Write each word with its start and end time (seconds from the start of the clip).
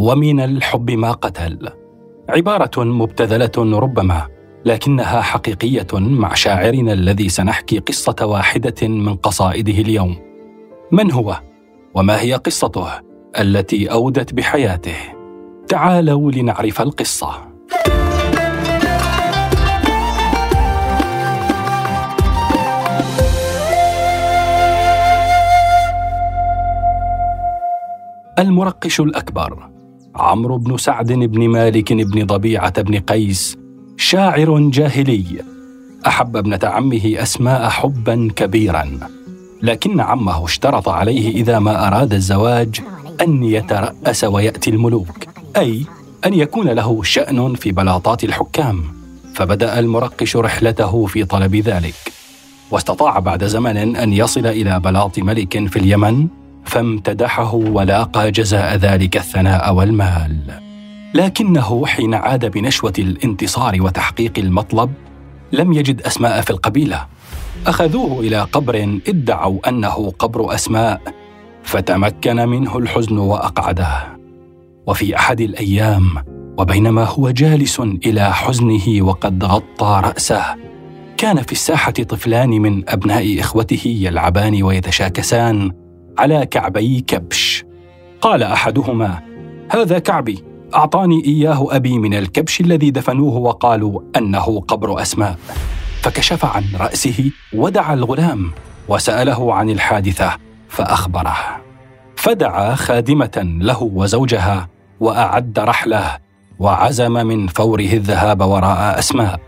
ومن 0.00 0.40
الحب 0.40 0.90
ما 0.90 1.12
قتل. 1.12 1.68
عبارة 2.28 2.84
مبتذلة 2.84 3.78
ربما 3.78 4.26
لكنها 4.64 5.20
حقيقية 5.20 5.86
مع 5.92 6.34
شاعرنا 6.34 6.92
الذي 6.92 7.28
سنحكي 7.28 7.78
قصة 7.78 8.16
واحدة 8.22 8.88
من 8.88 9.14
قصائده 9.14 9.72
اليوم. 9.72 10.16
من 10.92 11.12
هو؟ 11.12 11.40
وما 11.94 12.20
هي 12.20 12.34
قصته 12.34 12.86
التي 13.40 13.92
أودت 13.92 14.34
بحياته؟ 14.34 14.96
تعالوا 15.68 16.32
لنعرف 16.32 16.80
القصة. 16.80 17.30
المرقش 28.38 29.00
الأكبر. 29.00 29.69
عمرو 30.20 30.58
بن 30.58 30.76
سعد 30.76 31.12
بن 31.12 31.48
مالك 31.48 31.92
بن 31.92 32.26
ضبيعة 32.26 32.82
بن 32.82 32.98
قيس 32.98 33.56
شاعر 33.96 34.58
جاهلي. 34.58 35.24
أحب 36.06 36.36
ابنة 36.36 36.60
عمه 36.62 37.14
أسماء 37.16 37.68
حبا 37.68 38.28
كبيرا. 38.36 38.98
لكن 39.62 40.00
عمه 40.00 40.44
اشترط 40.44 40.88
عليه 40.88 41.30
إذا 41.30 41.58
ما 41.58 41.86
أراد 41.88 42.14
الزواج 42.14 42.80
أن 43.20 43.42
يترأس 43.42 44.24
ويأتي 44.24 44.70
الملوك 44.70 45.26
أي 45.56 45.84
أن 46.26 46.34
يكون 46.34 46.68
له 46.68 47.02
شأن 47.02 47.54
في 47.54 47.72
بلاطات 47.72 48.24
الحكام. 48.24 48.82
فبدأ 49.34 49.78
المرقش 49.78 50.36
رحلته 50.36 51.06
في 51.06 51.24
طلب 51.24 51.56
ذلك. 51.56 52.12
واستطاع 52.70 53.18
بعد 53.18 53.44
زمن 53.44 53.96
أن 53.96 54.12
يصل 54.12 54.46
إلى 54.46 54.80
بلاط 54.80 55.18
ملك 55.18 55.68
في 55.68 55.78
اليمن. 55.78 56.28
فامتدحه 56.70 57.54
ولاقى 57.54 58.30
جزاء 58.30 58.76
ذلك 58.76 59.16
الثناء 59.16 59.74
والمال. 59.74 60.36
لكنه 61.14 61.86
حين 61.86 62.14
عاد 62.14 62.50
بنشوة 62.50 62.92
الانتصار 62.98 63.82
وتحقيق 63.82 64.32
المطلب 64.38 64.92
لم 65.52 65.72
يجد 65.72 66.02
أسماء 66.02 66.40
في 66.40 66.50
القبيلة. 66.50 67.06
أخذوه 67.66 68.20
إلى 68.20 68.40
قبر 68.40 69.00
ادعوا 69.08 69.68
أنه 69.68 70.12
قبر 70.18 70.54
أسماء 70.54 71.00
فتمكن 71.62 72.48
منه 72.48 72.78
الحزن 72.78 73.18
وأقعده. 73.18 74.16
وفي 74.86 75.16
أحد 75.16 75.40
الأيام 75.40 76.04
وبينما 76.58 77.04
هو 77.04 77.30
جالس 77.30 77.80
إلى 77.80 78.32
حزنه 78.32 79.02
وقد 79.02 79.44
غطى 79.44 80.00
رأسه 80.04 80.44
كان 81.16 81.42
في 81.42 81.52
الساحة 81.52 81.92
طفلان 81.92 82.50
من 82.50 82.90
أبناء 82.90 83.40
إخوته 83.40 83.86
يلعبان 83.86 84.62
ويتشاكسان 84.62 85.79
على 86.20 86.46
كعبي 86.46 87.00
كبش. 87.00 87.64
قال 88.20 88.42
أحدهما 88.42 89.22
هذا 89.70 89.98
كعبي 89.98 90.44
أعطاني 90.74 91.24
إياه 91.24 91.66
أبي 91.76 91.98
من 91.98 92.14
الكبش 92.14 92.60
الذي 92.60 92.90
دفنوه 92.90 93.36
وقالوا 93.36 94.00
أنه 94.16 94.60
قبر 94.60 95.02
أسماء. 95.02 95.38
فكشف 96.02 96.44
عن 96.44 96.64
رأسه 96.80 97.30
ودعا 97.52 97.94
الغلام 97.94 98.50
وسأله 98.88 99.54
عن 99.54 99.70
الحادثة 99.70 100.36
فأخبره. 100.68 101.36
فدعا 102.16 102.74
خادمة 102.74 103.56
له 103.60 103.82
وزوجها 103.82 104.68
وأعد 105.00 105.58
رحله 105.58 106.18
وعزم 106.58 107.12
من 107.12 107.46
فوره 107.46 107.92
الذهاب 107.92 108.40
وراء 108.40 108.98
أسماء 108.98 109.40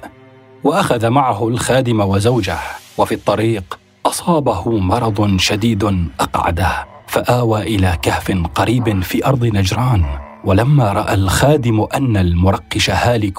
وأخذ 0.64 1.08
معه 1.08 1.48
الخادم 1.48 2.00
وزوجه 2.00 2.58
وفي 2.98 3.14
الطريق 3.14 3.78
أصابه 4.12 4.78
مرض 4.78 5.36
شديد 5.36 5.84
أقعده 6.20 6.86
فآوى 7.06 7.62
إلى 7.62 7.98
كهف 8.02 8.32
قريب 8.54 9.02
في 9.02 9.26
أرض 9.26 9.44
نجران 9.44 10.04
ولما 10.44 10.92
رأى 10.92 11.14
الخادم 11.14 11.86
أن 11.94 12.16
المرقش 12.16 12.90
هالك 12.90 13.38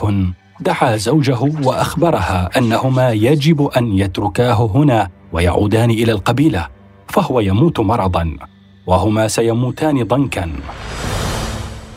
دعا 0.60 0.96
زوجه 0.98 1.40
وأخبرها 1.64 2.50
أنهما 2.58 3.12
يجب 3.12 3.62
أن 3.78 3.98
يتركاه 3.98 4.72
هنا 4.76 5.10
ويعودان 5.34 5.90
إلى 5.92 6.12
القبيلة 6.12 6.68
فهو 7.08 7.40
يموت 7.40 7.80
مرضا 7.80 8.38
وهما 8.88 9.28
سيموتان 9.28 10.04
ضنكا. 10.04 10.52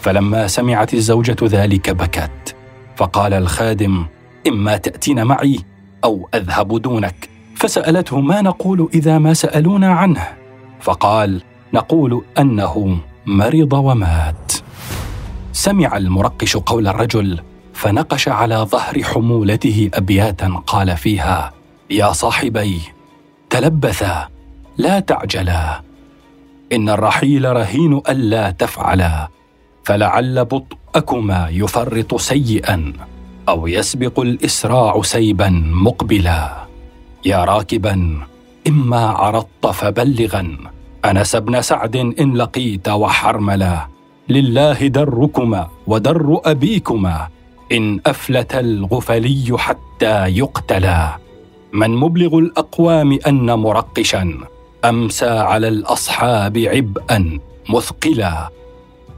فلما 0.01 0.47
سمعت 0.47 0.95
الزوجة 0.95 1.37
ذلك 1.43 1.91
بكت 1.91 2.57
فقال 2.97 3.35
الخادم 3.35 4.05
إما 4.49 4.77
تأتين 4.77 5.25
معي 5.25 5.59
أو 6.05 6.29
أذهب 6.35 6.83
دونك. 6.83 7.36
فسألته 7.57 8.21
ما 8.21 8.43
نقول 8.43 8.89
إذا 8.95 9.19
ما 9.19 9.35
سألونا 9.35 9.93
عنه. 9.93 10.29
فقال 10.81 11.43
نقول 11.75 12.23
أنه 12.39 12.99
مرض 13.27 13.73
ومات. 13.73 14.53
سمع 15.53 15.97
المرقش 15.97 16.57
قول 16.57 16.89
الرجل 16.89 17.41
فنقش 17.73 18.29
على 18.29 18.57
ظهر 18.57 19.03
حمولته 19.03 19.91
أبياتا 19.95 20.63
قال 20.67 20.97
فيها 20.97 21.53
يا 21.91 22.13
صاحبي 22.13 22.81
تلبثا 23.51 24.29
لا 24.79 25.01
تعجلا 25.01 25.81
إن 26.73 26.89
الرحيل 26.89 27.57
رهين 27.57 28.01
الا 28.09 28.51
تفعلا 28.51 29.29
فلعل 29.85 30.45
بطءكما 30.45 31.49
يفرط 31.49 32.15
سيئا 32.15 32.93
أو 33.49 33.67
يسبق 33.67 34.21
الإسراع 34.21 35.03
سيبا 35.03 35.49
مقبلا. 35.73 36.66
يا 37.27 37.45
راكبا 37.45 38.23
إما 38.69 39.03
عرضت 39.07 39.67
فبلغا. 39.67 40.47
أنس 41.05 41.37
بن 41.37 41.63
سعد 41.63 41.97
إن 41.97 42.35
لقيت 42.35 42.89
وحرملا. 42.89 43.87
لله 44.29 44.87
دركما 44.87 45.69
ودر 45.87 46.41
أبيكما. 46.45 47.29
إن 47.73 48.01
أفلت 48.07 48.55
الغفلي 48.55 49.59
حتى 49.59 50.27
يقتلا. 50.39 51.19
من 51.73 51.91
مبلغ 51.91 52.39
الأقوام 52.39 53.19
أن 53.27 53.53
مرقشا. 53.53 54.39
أمسى 54.85 55.29
على 55.29 55.69
الأصحاب 55.69 56.59
عبئا 56.59 57.39
مثقلا. 57.69 58.49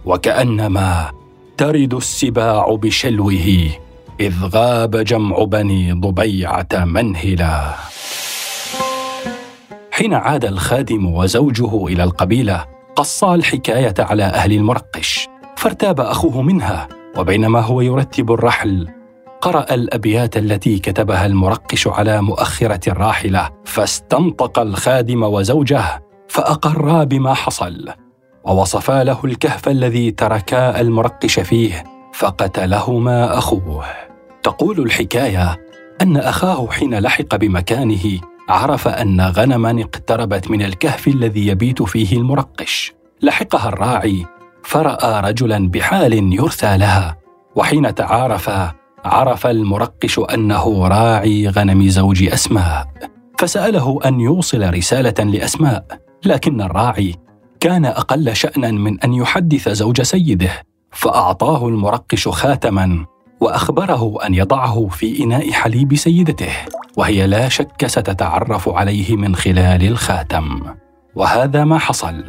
وكأنما 0.05 1.11
ترد 1.57 1.95
السباع 1.95 2.65
بشلوه 2.83 3.49
إذ 4.21 4.35
غاب 4.45 4.97
جمع 4.97 5.45
بني 5.45 5.93
ضبيعة 5.93 6.73
منهلا. 6.73 7.75
حين 9.99 10.15
عاد 10.15 10.45
الخادم 10.45 11.15
وزوجه 11.15 11.87
إلى 11.87 12.05
القبيلة 12.05 12.65
قصا 12.97 13.35
الحكاية 13.35 13.95
على 13.99 14.23
أهل 14.23 14.53
المرقش 14.53 15.29
فارتاب 15.57 16.01
أخوه 16.01 16.43
منها 16.43 16.89
وبينما 17.17 17.61
هو 17.61 17.81
يرتب 17.81 18.33
الرحل. 18.33 18.89
قرأ 19.41 19.75
الأبيات 19.75 20.37
التي 20.37 20.79
كتبها 20.79 21.27
المرقش 21.27 21.89
على 21.89 22.23
مؤخرة 22.23 22.89
الراحلة 22.91 23.51
فاستنطق 23.65 24.59
الخادم 24.59 25.23
وزوجه 25.23 26.03
فأقرا 26.29 27.05
بما 27.05 27.35
حصل 27.35 27.89
ووصفا 28.45 29.05
له 29.05 29.21
الكهف 29.25 29.69
الذي 29.69 30.11
تركا 30.11 30.81
المرقش 30.81 31.41
فيه 31.41 31.85
فقتلهما 32.15 33.39
أخوه. 33.39 33.85
تقول 34.43 34.81
الحكاية 34.81 35.57
أن 36.03 36.17
أخاه 36.17 36.69
حين 36.71 36.99
لحق 36.99 37.37
بمكانه 37.37 38.21
عرف 38.49 38.89
أن 38.89 39.21
غنما 39.21 39.71
اقتربت 39.71 40.51
من 40.51 40.63
الكهف 40.63 41.09
الذي 41.09 41.47
يبيت 41.47 41.83
فيه 41.83 42.17
المرقش. 42.17 42.93
لحقها 43.23 43.69
الراعي 43.69 44.27
فرأى 44.65 45.31
رجلا 45.31 45.69
بحال 45.69 46.35
يرثى 46.35 46.79
لها. 46.79 47.17
وحين 47.57 47.95
تعارفا 47.95 48.73
عرف 49.05 49.47
المرقش 49.47 50.21
أنه 50.35 50.89
راعي 50.89 51.49
غنم 51.49 51.89
زوج 51.89 52.25
أسماء. 52.25 52.87
فسأله 53.39 53.99
أن 54.05 54.21
يوصل 54.21 54.75
رسالة 54.75 55.25
لأسماء. 55.25 55.85
لكن 56.25 56.61
الراعي 56.61 57.15
كان 57.61 57.85
أقل 57.85 58.37
شانا 58.37 58.71
من 58.71 59.01
أن 59.01 59.15
يحدث 59.15 59.69
زوج 59.69 60.03
سيده 60.03 60.51
فأعطاه 60.91 61.69
المرقش 61.69 62.29
خاتما. 62.29 63.07
وأخبره 63.41 64.27
أن 64.27 64.35
يضعه 64.35 64.89
في 64.91 65.25
إناء 65.25 65.53
حليب 65.53 65.97
سيدته 65.97 66.53
وهي 66.97 67.27
لا 67.27 67.49
شك 67.49 67.87
ستتعرف 67.87 68.69
عليه 68.69 69.17
من 69.17 69.37
خلال 69.37 69.87
الخاتم. 69.87 70.61
وهذا 71.15 71.65
ما 71.65 71.79
حصل. 71.79 72.25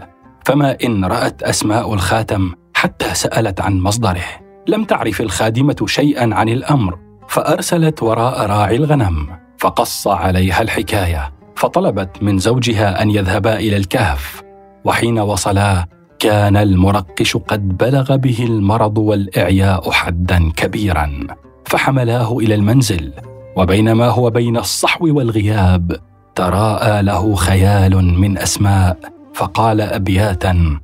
فما 0.46 0.78
إن 0.84 1.06
رأت 1.06 1.44
أسماء 1.44 1.94
الخاتم 1.94 2.52
حتى 2.74 3.14
سألت 3.14 3.62
عن 3.62 3.80
مصدره. 3.80 4.26
لم 4.68 4.84
تعرف 4.86 5.22
الخادمة 5.22 5.76
شيئا 5.86 6.36
عن 6.36 6.50
الأمر 6.50 7.00
فأرسلت 7.28 8.04
وراء 8.04 8.46
راعي 8.46 8.76
الغنم 8.76 9.28
فقص 9.58 10.08
عليها 10.08 10.62
الحكاية 10.62 11.34
فطلبت 11.56 12.24
من 12.24 12.38
زوجها 12.40 13.02
أن 13.02 13.12
يذهبا 13.12 13.56
إلى 13.60 13.78
الكهف. 13.78 14.42
وحين 14.86 15.20
وصلا 15.20 15.86
كان 16.20 16.58
المرقش 16.58 17.38
قد 17.38 17.78
بلغ 17.78 18.16
به 18.16 18.46
المرض 18.50 18.98
والإعياء 18.98 19.92
حدا 19.92 20.52
كبيرا 20.52 21.28
فحملاه 21.66 22.38
إلى 22.38 22.56
المنزل 22.56 23.14
وبينما 23.56 24.08
هو 24.08 24.30
بين 24.30 24.58
الصحو 24.58 25.18
والغياب 25.18 25.96
تراءى 26.36 27.02
له 27.02 27.36
خيال 27.36 27.96
من 28.20 28.38
أسماء 28.38 28.98
فقال 29.34 29.82
ابياتا 29.82 30.80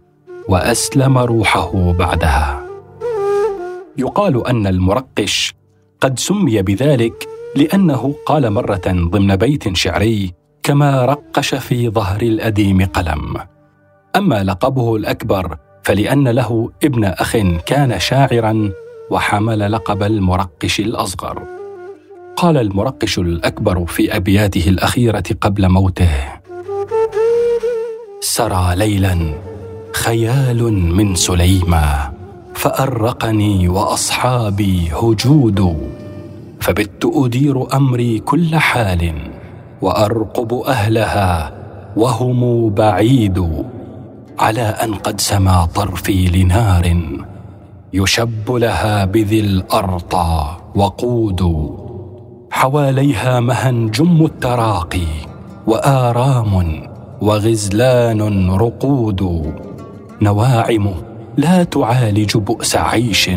وأسلم 0.50 1.18
روحه 1.18 1.92
بعدها. 1.92 2.66
يقال 3.98 4.48
أن 4.48 4.68
المرقش 4.68 5.54
قد 6.02 6.20
سمي 6.20 6.62
بذلك 6.62 7.28
لأنه 7.56 8.16
قال 8.26 8.52
مرة 8.52 8.88
ضمن 8.88 9.36
بيت 9.36 9.76
شعري 9.76 10.34
كما 10.64 11.06
رقش 11.06 11.56
في 11.56 11.90
ظهر 11.90 12.22
الأديم 12.22 12.86
قلم. 12.86 13.55
أما 14.16 14.44
لقبه 14.44 14.96
الأكبر 14.96 15.58
فلأن 15.84 16.28
له 16.28 16.72
ابن 16.84 17.04
أخ 17.04 17.38
كان 17.66 18.00
شاعرا 18.00 18.72
وحمل 19.12 19.72
لقب 19.72 20.04
المرقش 20.04 20.80
الأصغر. 20.80 21.44
قال 22.36 22.58
المرقش 22.58 23.20
الأكبر 23.20 23.86
في 23.86 24.16
أبياته 24.16 24.70
الأخيرة 24.70 25.24
قبل 25.42 25.70
موته 25.70 26.10
سرى 28.22 28.76
ليلا 28.76 29.34
خيال 29.94 30.64
من 30.74 31.16
سليمى 31.16 31.86
فأرقني 32.54 33.70
وأصحابي 33.70 34.92
هجود 34.94 35.90
فبت 36.60 37.12
أدير 37.16 37.76
أمري 37.76 38.20
كل 38.20 38.56
حال 38.56 39.14
وأرقب 39.82 40.54
أهلها 40.54 41.54
وهم 41.98 42.70
بعيد. 42.70 43.66
على 44.40 44.62
أن 44.62 44.94
قد 44.94 45.22
سما 45.22 45.66
طرفي 45.76 46.28
لنار 46.28 47.02
يشب 47.94 48.52
لها 48.52 49.06
بذي 49.06 49.40
الأرطى 49.40 50.58
وقود 50.76 51.70
حواليها 52.52 53.40
مهن 53.40 53.92
جم 53.92 54.26
التراقي 54.26 55.08
وآرام 55.68 56.82
وغزلان 57.22 58.50
رقود 58.52 59.54
نواعم 60.22 60.90
لا 61.38 61.64
تعالج 61.64 62.38
بؤس 62.38 62.76
عيش 62.76 63.30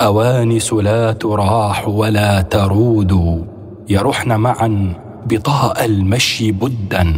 أوانس 0.00 0.72
لا 0.72 1.12
تراح 1.12 1.88
ولا 1.88 2.40
ترود 2.42 3.44
يرحن 3.88 4.32
معا 4.32 4.92
بطاء 5.26 5.84
المشي 5.84 6.52
بدنا 6.52 7.14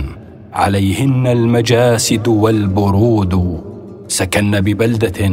عليهن 0.53 1.27
المجاسد 1.27 2.29
والبرود. 2.29 3.61
سكن 4.09 4.61
ببلدة 4.61 5.31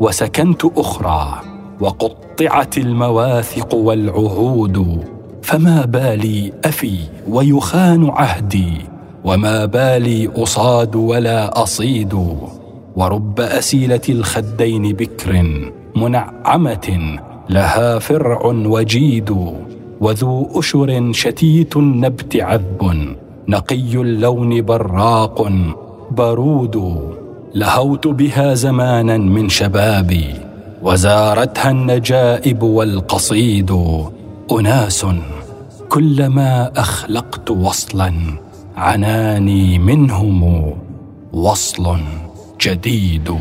وسكنت 0.00 0.64
أخرى 0.76 1.40
وقطعت 1.80 2.78
المواثق 2.78 3.74
والعهود. 3.74 5.04
فما 5.42 5.84
بالي 5.84 6.52
أفي 6.64 6.98
ويخان 7.28 8.10
عهدي 8.10 8.72
وما 9.24 9.64
بالي 9.64 10.28
أصاد 10.36 10.96
ولا 10.96 11.62
أصيد. 11.62 12.14
ورب 12.96 13.40
أسيلة 13.40 14.00
الخدين 14.08 14.92
بكر 14.92 15.32
منعمة 15.96 17.18
لها 17.50 17.98
فرع 17.98 18.46
وجيد. 18.46 19.36
وذو 20.00 20.48
أشر 20.54 21.12
شتيت 21.12 21.76
النبت 21.76 22.36
عذب. 22.36 22.80
نقي 23.48 23.94
اللون 23.94 24.62
براق 24.62 25.52
برود 26.10 26.76
لهوت 27.54 28.06
بها 28.06 28.54
زمانا 28.54 29.16
من 29.16 29.48
شبابي 29.48 30.34
وزارتها 30.82 31.70
النجائب 31.70 32.62
والقصيد. 32.62 33.70
أناس 34.52 35.06
كلما 35.88 36.72
أخلقت 36.76 37.50
وصلا 37.50 38.12
عناني 38.76 39.78
منهم 39.78 40.72
وصل 41.32 41.96
جديد. 42.60 43.34